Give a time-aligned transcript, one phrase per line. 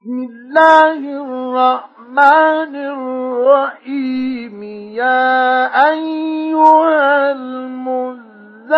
[0.00, 4.62] بسم الله الرحمن الرحيم.
[4.94, 8.68] يا أيها المزمل.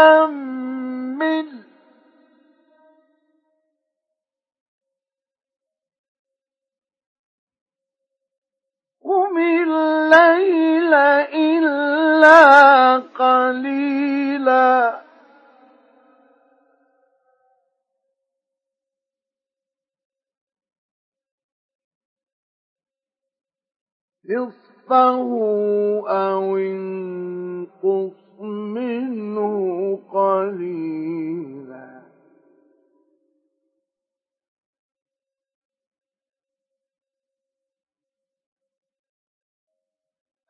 [9.04, 10.49] قم الليل
[24.30, 25.30] نصفه
[26.08, 32.00] أو انقص منه قليلا.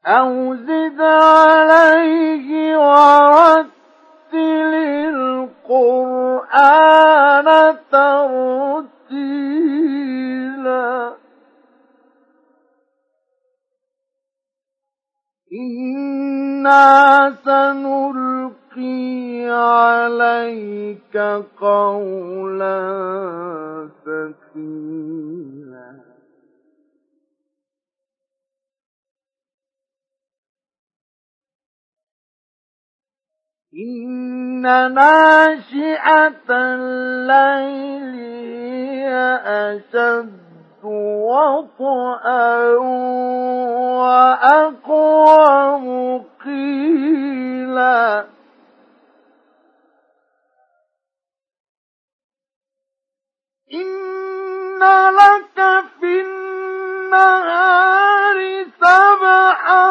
[0.07, 4.39] أو زد عليه ورتل
[5.69, 6.69] القرآن
[7.93, 9.61] ترتيلا.
[15.53, 19.11] إنا سنلقي
[19.51, 21.17] عليك
[21.61, 22.79] قولا
[24.05, 26.01] ثقيلا
[33.75, 34.63] إن
[34.95, 39.11] ناشئة الليل هي
[39.45, 40.50] أشد
[40.85, 42.57] وطئا
[44.01, 45.87] وأقوم
[46.45, 48.25] قيلا.
[53.75, 55.59] إن لك
[56.01, 58.39] في النهار
[58.81, 59.87] سبحا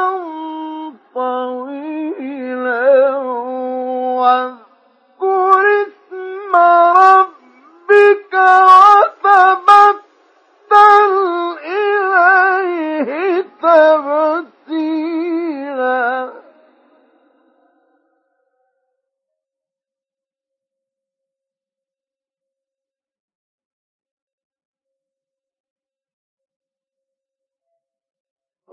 [1.15, 1.88] طويلا.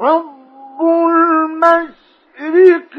[0.00, 2.96] رب المشرق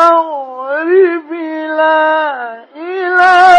[0.00, 1.32] والمغرب
[1.76, 3.49] لا إله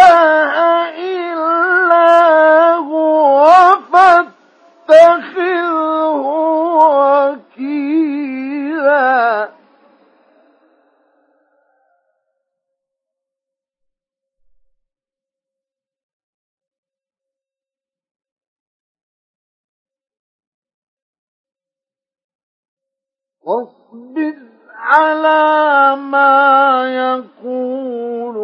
[23.44, 24.36] واصبر
[24.78, 28.42] على ما يقولون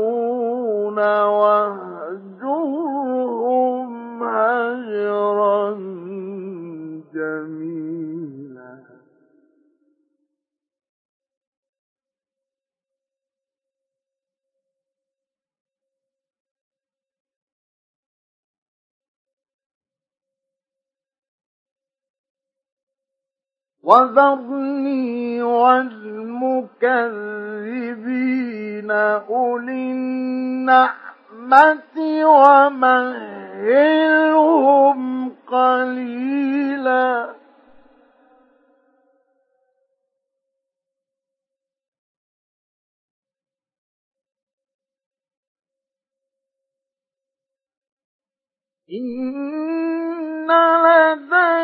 [1.37, 2.63] واهجرهم
[4.23, 5.56] هجرا.
[23.87, 26.11] وذرني والمكذبين
[28.91, 30.97] أولي النعمة
[32.25, 33.39] ومهلهم
[35.47, 37.37] قليلا.
[48.91, 51.56] إن لدينا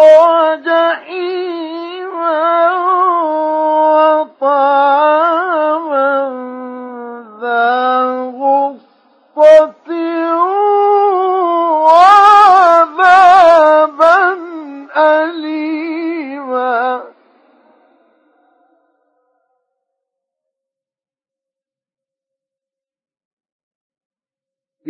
[0.00, 0.69] وجحيما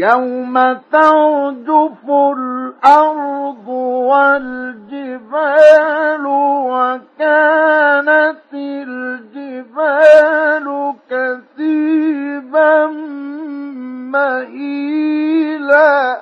[0.01, 0.55] يوم
[0.91, 3.67] ترجف الأرض
[4.09, 5.45] والجبال
[6.71, 9.85] وكانت الجبال
[11.09, 12.85] كثيبا
[14.11, 16.21] مهيلا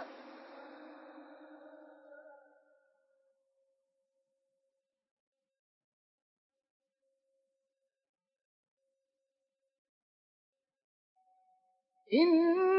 [12.14, 12.79] إنا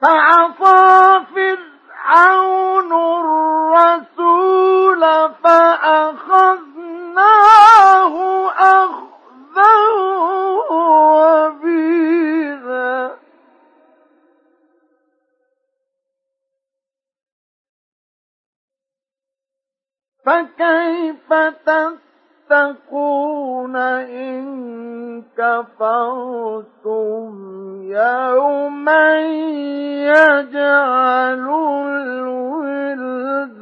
[0.00, 5.00] فعصى فرعون الرسول
[5.44, 7.00] فأخذناه
[8.50, 9.74] أخذا
[11.50, 13.10] وبيلا
[20.26, 21.32] فكيف
[22.50, 27.30] تتقون إن كفرتم
[27.82, 29.20] يوما
[30.10, 31.46] يجعل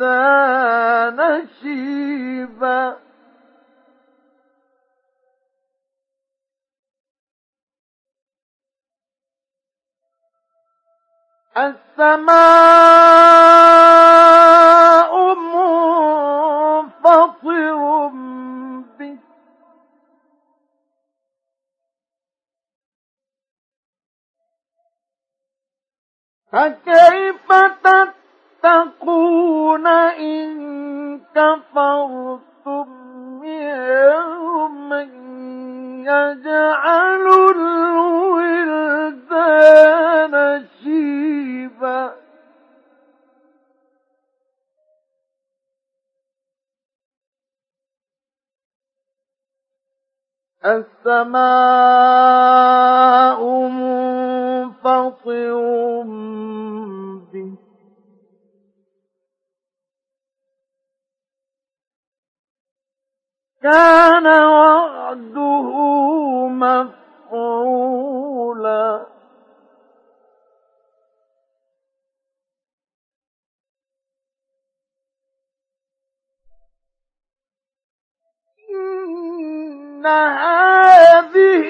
[0.08, 1.18] الولدان
[1.62, 2.96] شيبا.
[11.56, 12.88] السماء
[26.58, 27.48] فكيف
[28.62, 32.88] تتقون إن كفرتم
[33.44, 35.02] يوما
[36.02, 37.26] يجعل
[38.70, 40.34] الولدان
[40.82, 42.14] شيبا؟
[51.28, 52.48] السماء
[54.84, 56.02] منفطر
[57.32, 57.52] به.
[63.62, 65.62] كان وعده
[66.48, 67.98] مفعولا.
[78.70, 81.68] إن هذه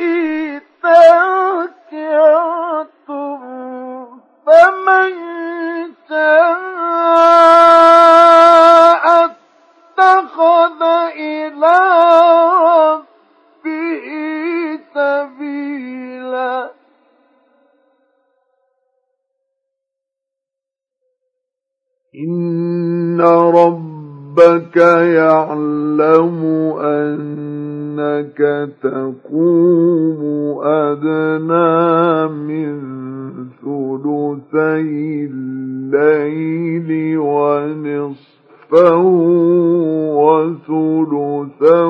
[0.82, 1.77] تذكرة
[22.14, 26.44] إن ربك يعلم
[26.80, 28.38] أنك
[28.82, 30.20] تقوم
[30.64, 32.78] أدنى من
[33.62, 39.02] ثلثي الليل ونصفه
[40.16, 41.88] وثلثه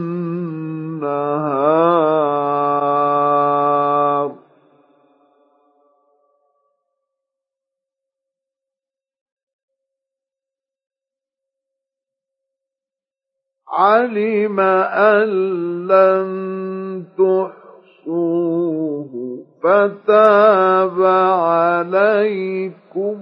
[13.73, 15.29] علم أن
[15.87, 19.13] لن تحصوه
[19.63, 23.17] فتاب عليكم.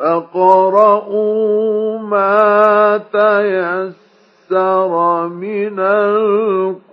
[0.00, 4.92] فاقرؤوا ما تيسر
[5.28, 6.86] من القرآن.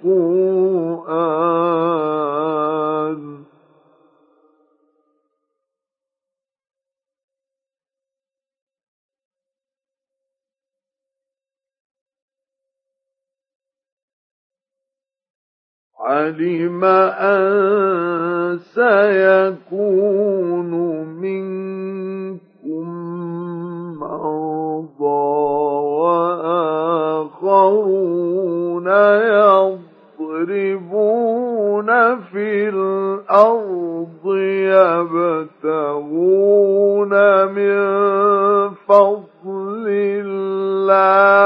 [16.04, 20.72] علم أن سيكون
[21.22, 22.88] منكم
[24.00, 25.24] مرضى
[27.34, 28.88] وآخرون
[30.20, 34.26] يضربون في الأرض
[35.64, 37.14] يبتغون
[37.46, 37.80] من
[38.88, 41.43] فضل الله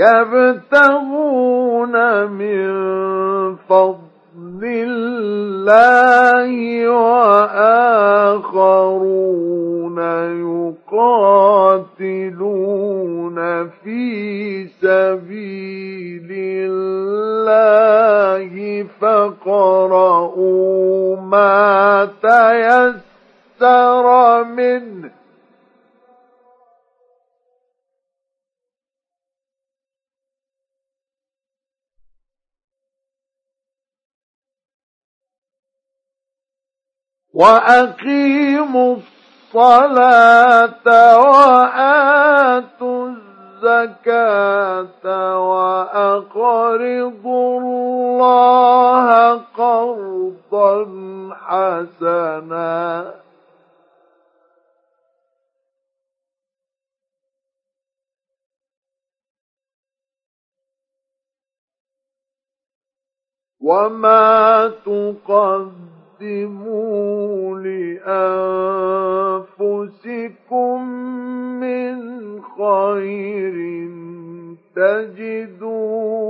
[0.00, 1.94] يبتغون
[2.30, 2.70] من
[3.56, 6.50] فضل الله
[6.88, 8.10] وآخرون
[11.80, 13.38] يقاتلون
[13.68, 16.28] في سبيل
[16.70, 18.50] الله
[19.00, 20.36] فقرؤوا
[21.16, 24.06] ما تيسر
[24.44, 25.19] منه
[37.40, 40.86] وأقيموا الصلاة
[41.18, 43.08] وآتوا
[43.62, 45.04] الزكاة
[45.48, 46.80] وأقرضوا
[47.60, 49.08] الله
[49.56, 50.76] قرضا
[51.34, 53.14] حسنا.
[63.60, 67.58] وما تقدم تقدموا
[69.58, 70.88] لأنفسكم
[71.60, 71.96] من
[72.42, 73.56] خير
[74.76, 76.29] تجدوه